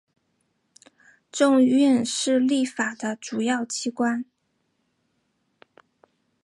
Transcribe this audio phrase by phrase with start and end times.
[1.31, 4.25] 众议院是立法的主要机关。